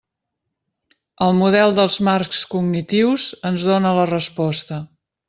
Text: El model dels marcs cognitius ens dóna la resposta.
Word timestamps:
El 1.25 1.35
model 1.41 1.75
dels 1.79 1.97
marcs 2.09 2.39
cognitius 2.57 3.27
ens 3.51 3.67
dóna 3.73 3.93
la 4.01 4.09
resposta. 4.15 4.81